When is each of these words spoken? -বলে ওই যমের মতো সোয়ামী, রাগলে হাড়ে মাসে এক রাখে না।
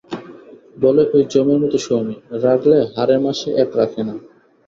-বলে 0.73 1.03
ওই 1.13 1.23
যমের 1.31 1.57
মতো 1.63 1.77
সোয়ামী, 1.77 2.15
রাগলে 2.43 2.79
হাড়ে 2.95 3.17
মাসে 3.17 3.49
এক 3.63 3.69
রাখে 3.75 4.01
না। 4.03 4.15